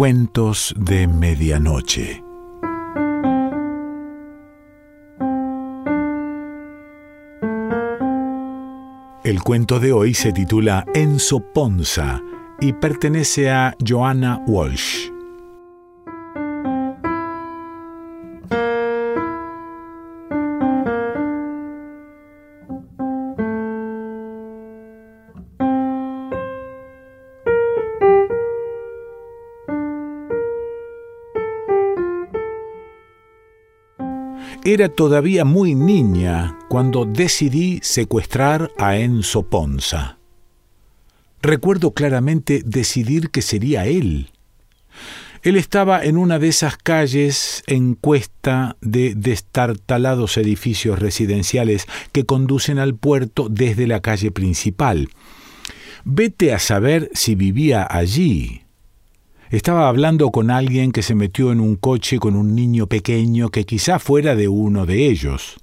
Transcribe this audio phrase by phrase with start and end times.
[0.00, 2.24] Cuentos de Medianoche.
[9.22, 12.22] El cuento de hoy se titula Enzo Ponza
[12.62, 15.10] y pertenece a Joanna Walsh.
[34.64, 40.18] Era todavía muy niña cuando decidí secuestrar a Enzo Ponza.
[41.40, 44.28] Recuerdo claramente decidir que sería él.
[45.42, 52.78] Él estaba en una de esas calles en cuesta de destartalados edificios residenciales que conducen
[52.78, 55.08] al puerto desde la calle principal.
[56.04, 58.64] Vete a saber si vivía allí.
[59.50, 63.66] Estaba hablando con alguien que se metió en un coche con un niño pequeño que
[63.66, 65.56] quizá fuera de uno de ellos.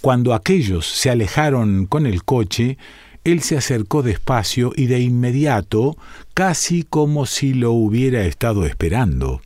[0.00, 2.78] Cuando aquellos se alejaron con el coche,
[3.24, 5.96] él se acercó despacio y de inmediato,
[6.32, 9.40] casi como si lo hubiera estado esperando.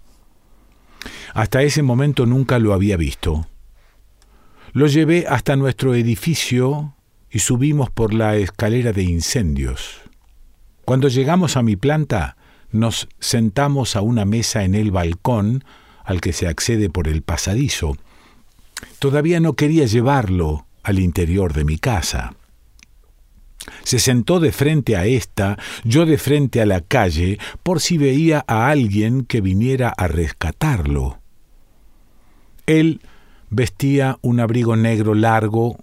[1.33, 3.47] Hasta ese momento nunca lo había visto.
[4.75, 6.95] Lo llevé hasta nuestro edificio
[7.31, 10.03] y subimos por la escalera de incendios.
[10.85, 12.37] Cuando llegamos a mi planta,
[12.73, 15.65] nos sentamos a una mesa en el balcón
[16.05, 17.97] al que se accede por el pasadizo.
[18.99, 22.35] Todavía no quería llevarlo al interior de mi casa.
[23.85, 28.45] Se sentó de frente a esta, yo de frente a la calle, por si veía
[28.47, 31.19] a alguien que viniera a rescatarlo.
[32.67, 33.01] Él
[33.51, 35.79] vestía un abrigo negro largo,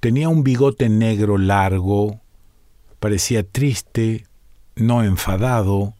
[0.00, 2.20] tenía un bigote negro largo,
[2.98, 4.24] parecía triste,
[4.74, 5.94] no enfadado,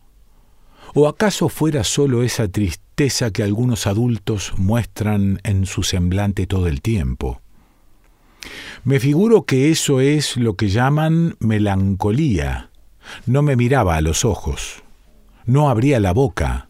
[0.94, 6.82] ¿O acaso fuera solo esa tristeza que algunos adultos muestran en su semblante todo el
[6.82, 7.40] tiempo?
[8.82, 12.70] Me figuro que eso es lo que llaman melancolía.
[13.26, 14.82] No me miraba a los ojos,
[15.46, 16.68] no abría la boca.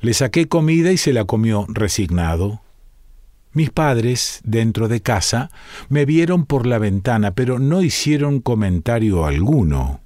[0.00, 2.60] Le saqué comida y se la comió resignado.
[3.52, 5.50] Mis padres, dentro de casa,
[5.88, 10.00] me vieron por la ventana, pero no hicieron comentario alguno.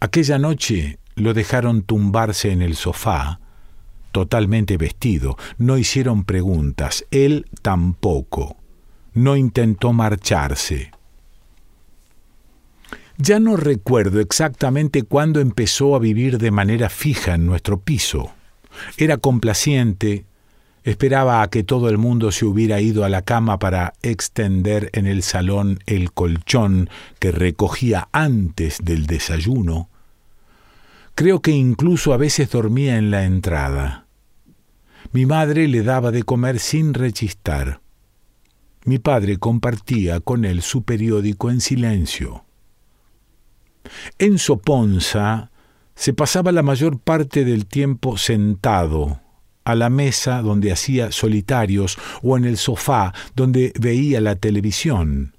[0.00, 3.40] Aquella noche lo dejaron tumbarse en el sofá,
[4.12, 5.36] totalmente vestido.
[5.58, 8.56] No hicieron preguntas, él tampoco.
[9.14, 10.92] No intentó marcharse.
[13.16, 18.30] Ya no recuerdo exactamente cuándo empezó a vivir de manera fija en nuestro piso.
[18.96, 20.24] Era complaciente,
[20.84, 25.06] esperaba a que todo el mundo se hubiera ido a la cama para extender en
[25.06, 29.88] el salón el colchón que recogía antes del desayuno,
[31.18, 34.06] Creo que incluso a veces dormía en la entrada.
[35.10, 37.80] Mi madre le daba de comer sin rechistar.
[38.84, 42.44] Mi padre compartía con él su periódico en silencio.
[44.20, 45.50] Enzo Ponza
[45.96, 49.20] se pasaba la mayor parte del tiempo sentado,
[49.64, 55.36] a la mesa donde hacía solitarios o en el sofá donde veía la televisión.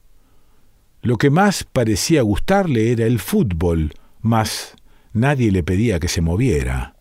[1.01, 4.75] Lo que más parecía gustarle era el fútbol, más
[5.13, 6.95] Nadie le pedía que se moviera.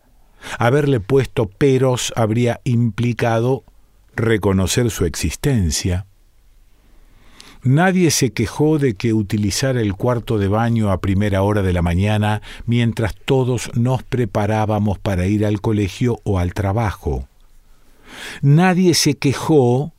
[0.59, 3.65] Haberle puesto peros habría implicado
[4.15, 6.07] reconocer su existencia.
[7.63, 11.83] Nadie se quejó de que utilizara el cuarto de baño a primera hora de la
[11.83, 17.29] mañana mientras todos nos preparábamos para ir al colegio o al trabajo.
[18.43, 19.93] Nadie se quejó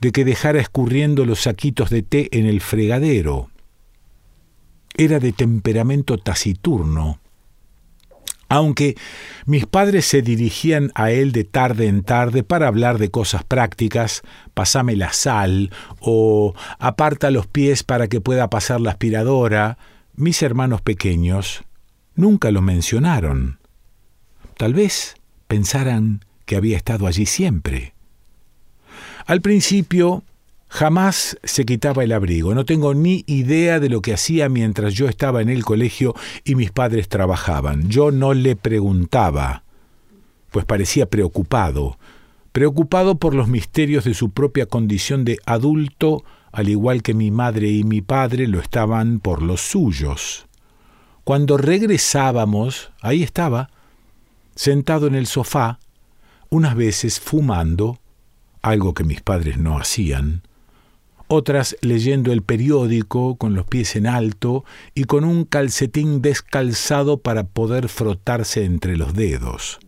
[0.00, 3.50] de que dejara escurriendo los saquitos de té en el fregadero.
[4.96, 7.18] Era de temperamento taciturno
[8.50, 8.96] aunque
[9.46, 14.22] mis padres se dirigían a él de tarde en tarde para hablar de cosas prácticas,
[14.52, 19.78] pasame la sal o aparta los pies para que pueda pasar la aspiradora,
[20.16, 21.64] mis hermanos pequeños
[22.16, 23.60] nunca lo mencionaron.
[24.56, 25.14] Tal vez
[25.46, 27.94] pensaran que había estado allí siempre.
[29.26, 30.24] Al principio
[30.72, 32.54] Jamás se quitaba el abrigo.
[32.54, 36.14] No tengo ni idea de lo que hacía mientras yo estaba en el colegio
[36.44, 37.88] y mis padres trabajaban.
[37.88, 39.64] Yo no le preguntaba,
[40.52, 41.98] pues parecía preocupado,
[42.52, 46.22] preocupado por los misterios de su propia condición de adulto,
[46.52, 50.46] al igual que mi madre y mi padre lo estaban por los suyos.
[51.24, 53.70] Cuando regresábamos, ahí estaba,
[54.54, 55.80] sentado en el sofá,
[56.48, 57.98] unas veces fumando,
[58.62, 60.42] algo que mis padres no hacían,
[61.30, 67.44] otras leyendo el periódico con los pies en alto y con un calcetín descalzado para
[67.44, 69.78] poder frotarse entre los dedos.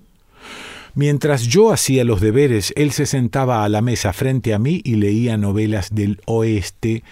[0.94, 4.94] Mientras yo hacía los deberes, él se sentaba a la mesa frente a mí y
[4.94, 7.02] leía novelas del oeste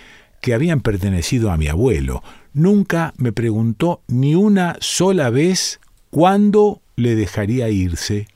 [0.40, 2.22] que habían pertenecido a mi abuelo.
[2.52, 5.80] Nunca me preguntó ni una sola vez
[6.10, 8.28] cuándo le dejaría irse.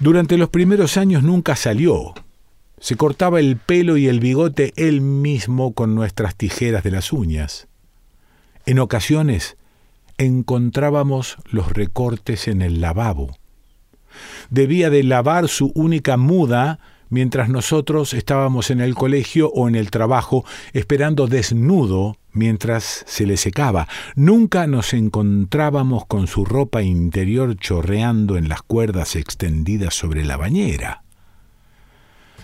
[0.00, 2.14] Durante los primeros años nunca salió,
[2.80, 7.68] se cortaba el pelo y el bigote él mismo con nuestras tijeras de las uñas.
[8.66, 9.56] En ocasiones
[10.18, 13.36] encontrábamos los recortes en el lavabo.
[14.50, 16.78] Debía de lavar su única muda
[17.08, 23.36] mientras nosotros estábamos en el colegio o en el trabajo esperando desnudo mientras se le
[23.36, 23.88] secaba.
[24.14, 31.02] Nunca nos encontrábamos con su ropa interior chorreando en las cuerdas extendidas sobre la bañera.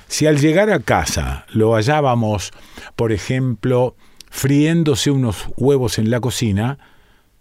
[0.09, 2.53] Si al llegar a casa lo hallábamos,
[2.97, 3.97] por ejemplo,
[4.31, 6.79] friéndose unos huevos en la cocina,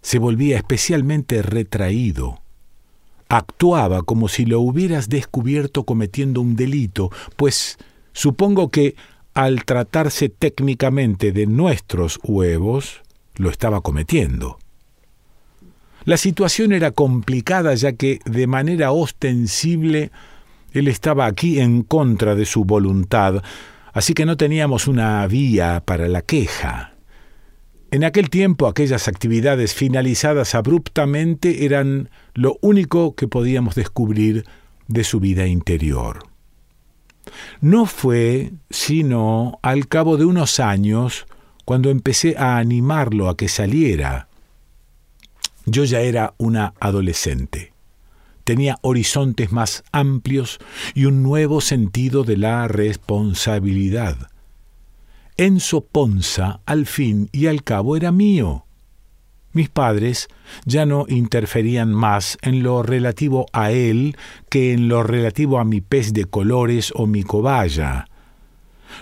[0.00, 2.40] se volvía especialmente retraído.
[3.28, 7.78] Actuaba como si lo hubieras descubierto cometiendo un delito, pues
[8.12, 8.96] supongo que
[9.34, 13.02] al tratarse técnicamente de nuestros huevos,
[13.34, 14.58] lo estaba cometiendo.
[16.04, 20.12] La situación era complicada ya que de manera ostensible
[20.74, 23.42] él estaba aquí en contra de su voluntad,
[23.92, 26.94] así que no teníamos una vía para la queja.
[27.92, 34.44] En aquel tiempo aquellas actividades finalizadas abruptamente eran lo único que podíamos descubrir
[34.88, 36.26] de su vida interior.
[37.60, 41.26] No fue sino al cabo de unos años
[41.64, 44.26] cuando empecé a animarlo a que saliera.
[45.66, 47.73] Yo ya era una adolescente
[48.44, 50.58] tenía horizontes más amplios
[50.94, 54.28] y un nuevo sentido de la responsabilidad.
[55.36, 58.66] Enzo Ponza, al fin y al cabo, era mío.
[59.52, 60.28] Mis padres
[60.64, 64.16] ya no interferían más en lo relativo a él
[64.48, 68.06] que en lo relativo a mi pez de colores o mi cobaya.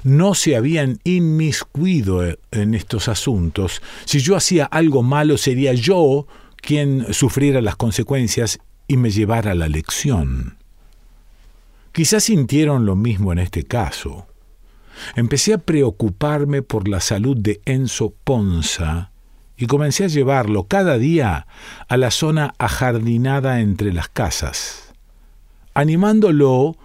[0.04, 3.82] No se habían inmiscuido en estos asuntos.
[4.04, 8.60] Si yo hacía algo malo sería yo quien sufriera las consecuencias
[8.92, 10.58] y me llevara la lección.
[11.92, 14.26] Quizás sintieron lo mismo en este caso.
[15.16, 19.10] Empecé a preocuparme por la salud de Enzo Ponza
[19.56, 21.46] y comencé a llevarlo cada día
[21.88, 24.92] a la zona ajardinada entre las casas,
[25.72, 26.76] animándolo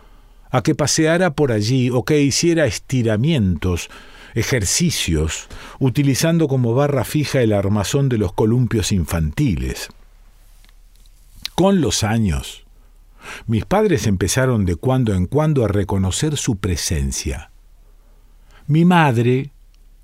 [0.49, 3.89] a que paseara por allí o que hiciera estiramientos,
[4.33, 5.49] ejercicios,
[5.79, 9.89] utilizando como barra fija el armazón de los columpios infantiles.
[11.59, 12.67] Con los años,
[13.47, 17.49] mis padres empezaron de cuando en cuando a reconocer su presencia.
[18.67, 19.49] Mi madre,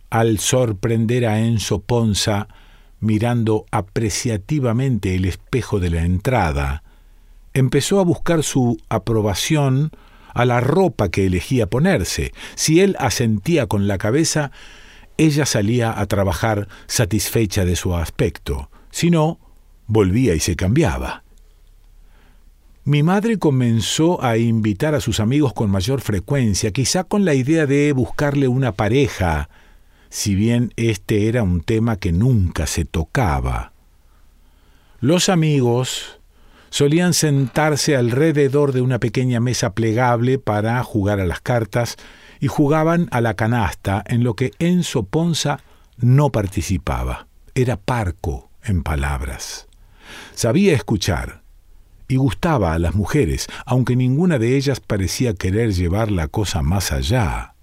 [0.09, 2.47] al sorprender a Enzo Ponza
[2.99, 6.81] mirando apreciativamente el espejo de la entrada,
[7.53, 9.91] empezó a buscar su aprobación
[10.33, 12.31] a la ropa que elegía ponerse.
[12.55, 14.49] Si él asentía con la cabeza,
[15.17, 18.71] ella salía a trabajar satisfecha de su aspecto.
[18.89, 19.37] Si no,
[19.85, 21.23] volvía y se cambiaba.
[22.85, 27.65] Mi madre comenzó a invitar a sus amigos con mayor frecuencia, quizá con la idea
[27.65, 29.47] de buscarle una pareja,
[30.09, 33.71] si bien este era un tema que nunca se tocaba.
[34.99, 36.19] Los amigos
[36.71, 41.95] solían sentarse alrededor de una pequeña mesa plegable para jugar a las cartas
[42.41, 45.61] y jugaban a la canasta, en lo que Enzo Ponza
[45.95, 47.27] no participaba.
[47.55, 49.69] Era parco en palabras.
[50.33, 51.42] Sabía escuchar,
[52.07, 56.91] y gustaba a las mujeres, aunque ninguna de ellas parecía querer llevar la cosa más
[56.91, 57.53] allá.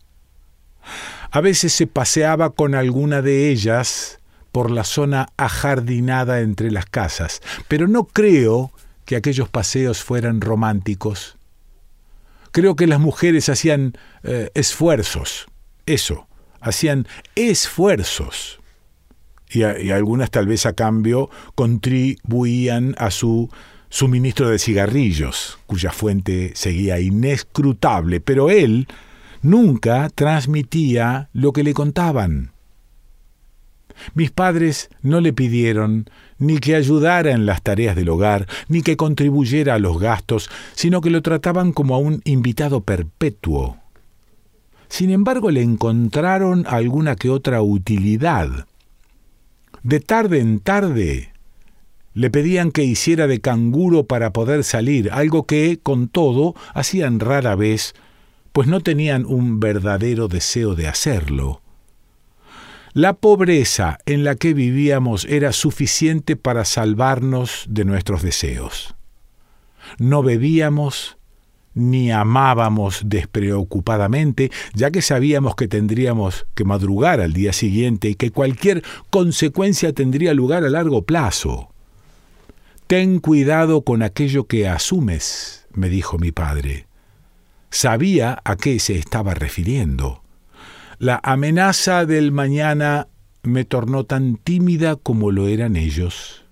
[1.31, 4.19] A veces se paseaba con alguna de ellas
[4.53, 8.73] por la zona ajardinada entre las casas, pero no creo
[9.05, 11.37] que aquellos paseos fueran románticos.
[12.53, 15.47] Creo que las mujeres hacían eh, esfuerzos,
[15.87, 16.27] eso,
[16.61, 17.07] hacían
[17.37, 18.59] esfuerzos.
[19.53, 23.51] y algunas tal vez a cambio contribuían a su
[23.91, 28.89] suministro de cigarrillos, cuya fuente seguía inescrutable, pero él
[29.43, 32.53] nunca transmitía lo que le contaban.
[34.15, 38.97] Mis padres no le pidieron ni que ayudara en las tareas del hogar, ni que
[38.97, 43.77] contribuyera a los gastos, sino que lo trataban como a un invitado perpetuo.
[44.89, 48.67] Sin embargo, le encontraron alguna que otra utilidad.
[49.83, 51.30] De tarde en tarde
[52.13, 57.55] le pedían que hiciera de canguro para poder salir, algo que, con todo, hacían rara
[57.55, 57.95] vez,
[58.53, 61.63] pues no tenían un verdadero deseo de hacerlo.
[62.93, 68.97] La pobreza en la que vivíamos era suficiente para salvarnos de nuestros deseos.
[69.99, 71.17] No bebíamos
[71.73, 78.33] ni amábamos despreocupadamente, ya que sabíamos que tendríamos que madrugar al día siguiente y que
[78.33, 81.70] cualquier consecuencia tendría lugar a largo plazo.
[82.91, 86.89] Ten cuidado con aquello que asumes, me dijo mi padre.
[87.71, 90.25] Sabía a qué se estaba refiriendo.
[90.99, 93.07] La amenaza del mañana
[93.45, 96.45] me tornó tan tímida como lo eran ellos.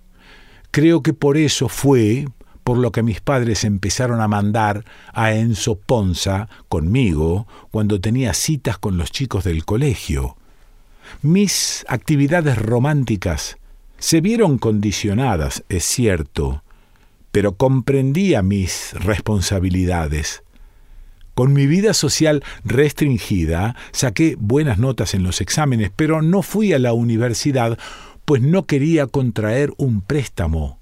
[0.71, 2.25] Creo que por eso fue
[2.63, 8.77] por lo que mis padres empezaron a mandar a Enzo Ponza conmigo cuando tenía citas
[8.77, 10.37] con los chicos del colegio.
[11.21, 13.58] Mis actividades románticas
[13.99, 16.63] se vieron condicionadas, es cierto,
[17.31, 20.43] pero comprendía mis responsabilidades.
[21.35, 26.79] Con mi vida social restringida, saqué buenas notas en los exámenes, pero no fui a
[26.79, 27.77] la universidad,
[28.25, 30.79] pues no quería contraer un préstamo.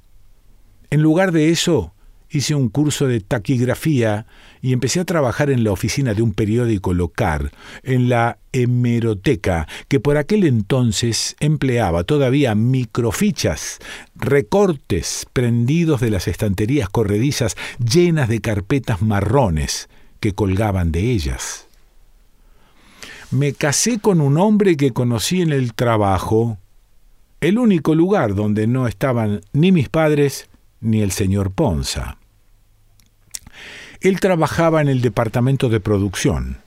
[0.90, 1.94] En lugar de eso,
[2.30, 4.26] hice un curso de taquigrafía
[4.62, 7.52] y empecé a trabajar en la oficina de un periódico local,
[7.84, 13.80] en la hemeroteca, que por aquel entonces empleaba todavía microfichas,
[14.16, 21.68] recortes prendidos de las estanterías corredizas llenas de carpetas marrones que colgaban de ellas.
[23.30, 26.58] Me casé con un hombre que conocí en el trabajo,
[27.42, 30.50] el único lugar donde no estaban ni mis padres
[30.82, 32.18] ni el señor Ponza.
[34.02, 36.58] Él trabajaba en el departamento de producción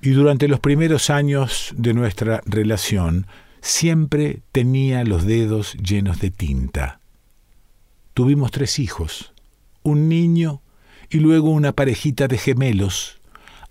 [0.00, 3.26] y durante los primeros años de nuestra relación
[3.60, 7.00] siempre tenía los dedos llenos de tinta.
[8.14, 9.32] Tuvimos tres hijos,
[9.82, 10.62] un niño
[11.10, 13.20] y luego una parejita de gemelos,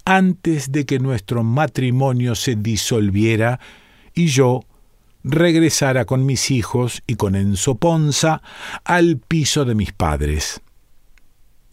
[0.05, 3.59] antes de que nuestro matrimonio se disolviera
[4.13, 4.63] y yo
[5.23, 8.41] regresara con mis hijos y con Enzo Ponza
[8.83, 10.61] al piso de mis padres.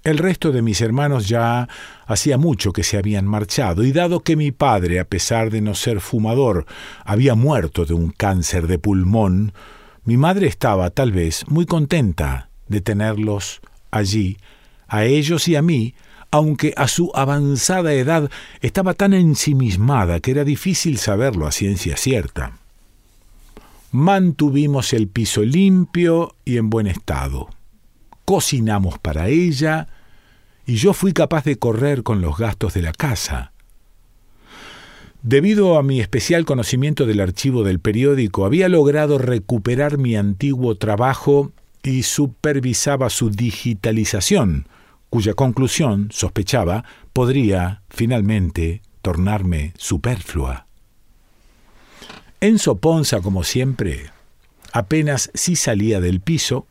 [0.04, 1.66] El resto de mis hermanos ya
[2.06, 5.74] hacía mucho que se habían marchado, y dado que mi padre, a pesar de no
[5.74, 6.66] ser fumador,
[7.06, 9.54] había muerto de un cáncer de pulmón,
[10.04, 14.36] mi madre estaba, tal vez, muy contenta de tenerlos allí,
[14.88, 15.94] a ellos y a mí,
[16.30, 22.58] aunque a su avanzada edad estaba tan ensimismada que era difícil saberlo a ciencia cierta.
[23.94, 27.48] Mantuvimos el piso limpio y en buen estado.
[28.24, 29.86] Cocinamos para ella
[30.66, 33.52] y yo fui capaz de correr con los gastos de la casa.
[35.22, 41.52] Debido a mi especial conocimiento del archivo del periódico, había logrado recuperar mi antiguo trabajo
[41.84, 44.66] y supervisaba su digitalización,
[45.08, 46.82] cuya conclusión, sospechaba,
[47.12, 50.66] podría, finalmente, tornarme superflua.
[52.44, 54.10] Enzo Ponza, como siempre,
[54.70, 56.66] apenas sí salía del piso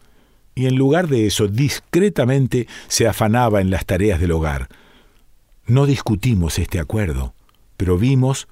[0.53, 4.69] y en lugar de eso discretamente se afanaba en las tareas del hogar.
[5.65, 7.33] No discutimos este acuerdo,
[7.75, 8.47] pero vimos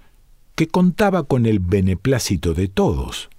[0.56, 3.30] que contaba con el beneplácito de todos.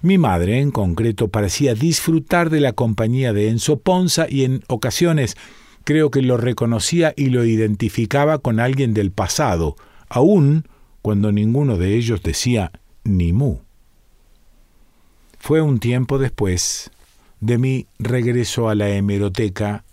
[0.00, 5.36] Mi madre, en concreto, parecía disfrutar de la compañía de Enzo Ponza y en ocasiones
[5.84, 9.76] creo que lo reconocía y lo identificaba con alguien del pasado,
[10.08, 10.64] aún
[11.02, 12.72] cuando ninguno de ellos decía
[13.04, 13.58] ni mu.
[15.38, 16.90] Fue un tiempo después
[17.40, 19.84] de mi regreso a la hemeroteca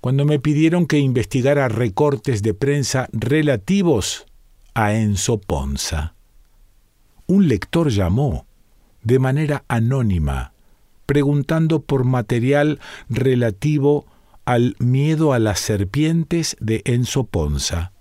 [0.00, 4.26] cuando me pidieron que investigara recortes de prensa relativos
[4.74, 6.14] a Enzo Ponza.
[7.26, 8.46] Un lector llamó,
[9.02, 10.52] de manera anónima,
[11.06, 14.06] preguntando por material relativo
[14.44, 17.91] al miedo a las serpientes de Enzo Ponza.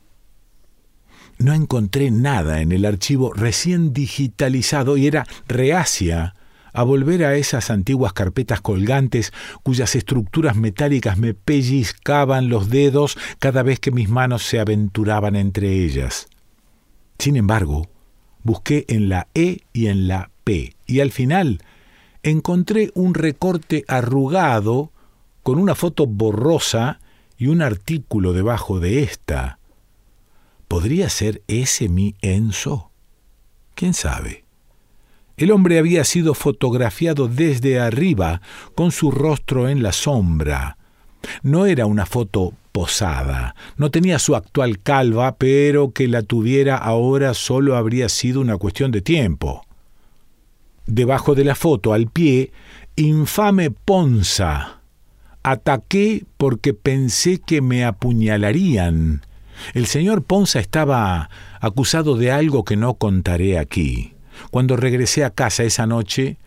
[1.42, 6.36] No encontré nada en el archivo recién digitalizado y era reacia
[6.72, 9.34] a volver a esas antiguas carpetas colgantes
[9.64, 15.84] cuyas estructuras metálicas me pellizcaban los dedos cada vez que mis manos se aventuraban entre
[15.84, 16.28] ellas.
[17.18, 17.90] Sin embargo,
[18.44, 21.64] busqué en la E y en la P y al final
[22.22, 24.92] encontré un recorte arrugado
[25.42, 27.00] con una foto borrosa
[27.36, 29.58] y un artículo debajo de esta.
[30.72, 32.92] ¿Podría ser ese mi Enzo?
[33.76, 34.46] ¿Quién sabe?
[35.36, 38.42] El hombre había sido fotografiado desde arriba,
[38.74, 40.78] con su rostro en la sombra.
[41.44, 47.34] No era una foto posada, no tenía su actual calva, pero que la tuviera ahora
[47.34, 49.66] solo habría sido una cuestión de tiempo.
[50.86, 52.54] Debajo de la foto, al pie,
[52.96, 54.80] infame Ponza.
[55.44, 59.24] Ataqué porque pensé que me apuñalarían
[59.74, 64.14] El señor Ponza estaba acusado de algo que no contaré aquí.
[64.50, 66.38] Cuando regresé a casa esa noche,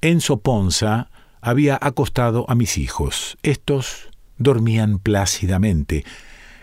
[0.00, 1.10] Enzo Ponza
[1.40, 3.38] había acostado a mis hijos.
[3.42, 4.08] Estos
[4.38, 6.04] dormían plácidamente.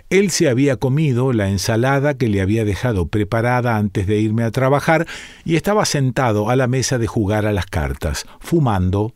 [0.10, 4.52] Él se había comido la ensalada que le había dejado preparada antes de irme a
[4.52, 5.06] trabajar
[5.44, 9.14] y estaba sentado a la mesa de jugar a las cartas, fumando,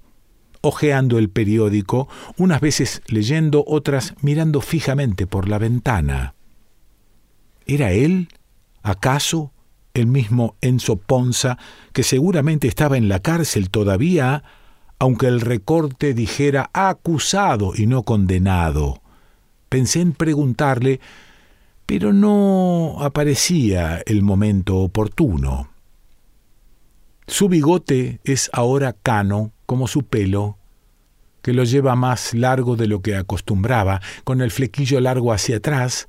[0.59, 6.35] hojeando el periódico, unas veces leyendo, otras mirando fijamente por la ventana.
[7.65, 8.29] ¿Era él,
[8.83, 9.51] acaso,
[9.93, 11.57] el mismo Enzo Ponza,
[11.93, 14.43] que seguramente estaba en la cárcel todavía,
[14.99, 19.01] aunque el recorte dijera acusado y no condenado?
[19.69, 20.99] Pensé en preguntarle,
[21.85, 25.69] pero no aparecía el momento oportuno.
[27.27, 30.57] Su bigote es ahora cano, como su pelo,
[31.41, 36.07] que lo lleva más largo de lo que acostumbraba, con el flequillo largo hacia atrás,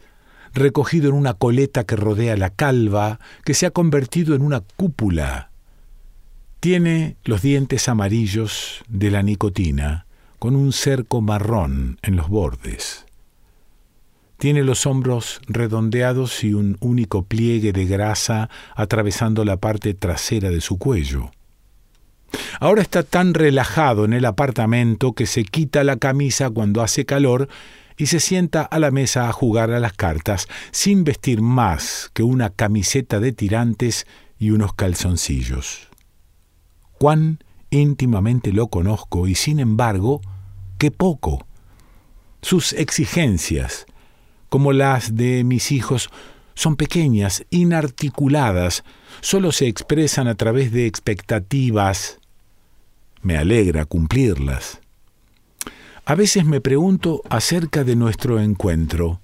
[0.54, 5.50] recogido en una coleta que rodea la calva, que se ha convertido en una cúpula.
[6.61, 10.06] Tiene los dientes amarillos de la nicotina,
[10.38, 13.06] con un cerco marrón en los bordes.
[14.38, 20.61] Tiene los hombros redondeados y un único pliegue de grasa atravesando la parte trasera de
[20.61, 21.30] su cuello.
[22.61, 27.49] Ahora está tan relajado en el apartamento que se quita la camisa cuando hace calor
[28.02, 32.25] y se sienta a la mesa a jugar a las cartas, sin vestir más que
[32.25, 34.09] una camiseta de tirantes
[34.40, 35.88] y unos calzoncillos.
[36.99, 40.21] Cuán íntimamente lo conozco y sin embargo,
[40.78, 41.47] qué poco.
[42.40, 43.87] Sus exigencias,
[44.49, 46.11] como las de mis hijos,
[46.54, 48.82] son pequeñas, inarticuladas,
[49.21, 52.18] solo se expresan a través de expectativas.
[53.21, 54.82] Me alegra cumplirlas.
[56.04, 59.21] A veces me pregunto acerca de nuestro encuentro.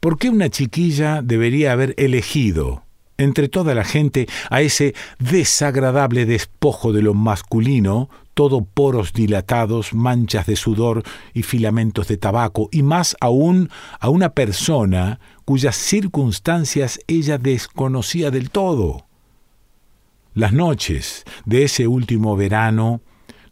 [0.00, 2.84] ¿Por qué una chiquilla debería haber elegido,
[3.18, 10.46] entre toda la gente, a ese desagradable despojo de lo masculino, todo poros dilatados, manchas
[10.46, 11.02] de sudor
[11.34, 13.68] y filamentos de tabaco, y más aún
[14.00, 19.04] a una persona cuyas circunstancias ella desconocía del todo?
[20.32, 23.02] Las noches de ese último verano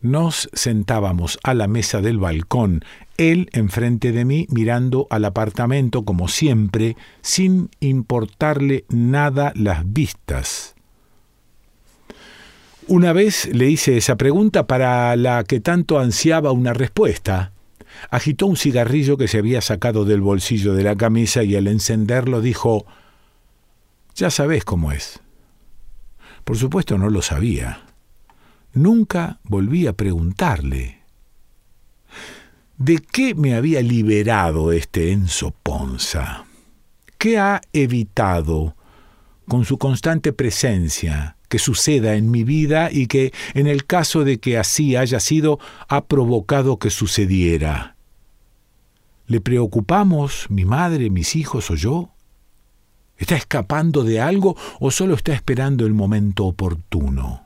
[0.00, 2.84] nos sentábamos a la mesa del balcón,
[3.16, 10.74] él enfrente de mí mirando al apartamento como siempre, sin importarle nada las vistas.
[12.88, 17.52] Una vez le hice esa pregunta para la que tanto ansiaba una respuesta.
[18.10, 22.40] Agitó un cigarrillo que se había sacado del bolsillo de la camisa y al encenderlo
[22.40, 22.86] dijo
[24.14, 25.20] Ya sabes cómo es.
[26.44, 27.85] Por supuesto no lo sabía.
[28.76, 30.98] Nunca volví a preguntarle.
[32.76, 36.44] ¿De qué me había liberado este Enzo Ponza?
[37.16, 38.76] ¿Qué ha evitado
[39.48, 44.40] con su constante presencia que suceda en mi vida y que, en el caso de
[44.40, 45.58] que así haya sido,
[45.88, 47.96] ha provocado que sucediera?
[49.26, 52.10] ¿Le preocupamos mi madre, mis hijos o yo?
[53.16, 57.45] ¿Está escapando de algo o solo está esperando el momento oportuno?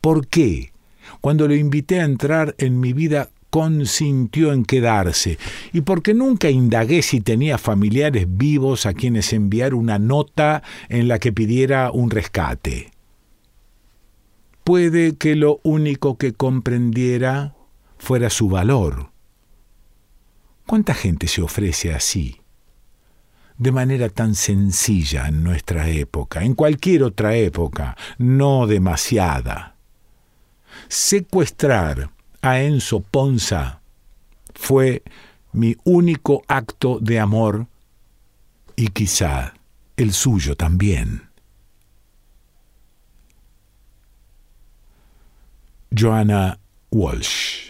[0.00, 0.72] ¿Por qué?
[1.20, 5.38] Cuando lo invité a entrar en mi vida consintió en quedarse,
[5.72, 11.18] y porque nunca indagué si tenía familiares vivos a quienes enviar una nota en la
[11.18, 12.92] que pidiera un rescate.
[14.62, 17.56] Puede que lo único que comprendiera
[17.98, 19.10] fuera su valor.
[20.66, 22.36] ¿Cuánta gente se ofrece así?
[23.60, 29.76] de manera tan sencilla en nuestra época, en cualquier otra época, no demasiada.
[30.90, 32.10] Secuestrar
[32.42, 33.80] a Enzo Ponza
[34.56, 35.04] fue
[35.52, 37.68] mi único acto de amor
[38.74, 39.54] y quizá
[39.96, 41.28] el suyo también.
[45.96, 46.58] Joanna
[46.90, 47.69] Walsh